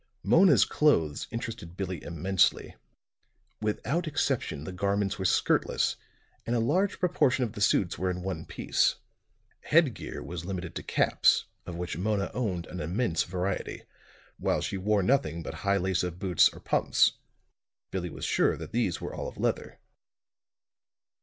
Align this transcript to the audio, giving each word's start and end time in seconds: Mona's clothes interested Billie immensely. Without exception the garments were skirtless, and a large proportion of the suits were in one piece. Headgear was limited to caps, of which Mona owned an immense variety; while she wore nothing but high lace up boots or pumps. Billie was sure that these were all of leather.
Mona's 0.23 0.65
clothes 0.65 1.27
interested 1.29 1.77
Billie 1.77 2.01
immensely. 2.03 2.75
Without 3.61 4.07
exception 4.07 4.63
the 4.63 4.71
garments 4.71 5.19
were 5.19 5.25
skirtless, 5.25 5.95
and 6.43 6.55
a 6.55 6.59
large 6.59 6.97
proportion 6.99 7.43
of 7.43 7.53
the 7.53 7.61
suits 7.61 7.99
were 7.99 8.09
in 8.09 8.23
one 8.23 8.47
piece. 8.47 8.95
Headgear 9.59 10.23
was 10.23 10.43
limited 10.43 10.73
to 10.73 10.81
caps, 10.81 11.45
of 11.67 11.75
which 11.75 11.99
Mona 11.99 12.31
owned 12.33 12.65
an 12.65 12.79
immense 12.79 13.25
variety; 13.25 13.83
while 14.39 14.59
she 14.61 14.75
wore 14.75 15.03
nothing 15.03 15.43
but 15.43 15.53
high 15.61 15.77
lace 15.77 16.03
up 16.03 16.17
boots 16.17 16.49
or 16.49 16.59
pumps. 16.61 17.19
Billie 17.91 18.09
was 18.09 18.25
sure 18.25 18.57
that 18.57 18.71
these 18.71 18.99
were 19.01 19.13
all 19.13 19.27
of 19.27 19.37
leather. 19.37 19.79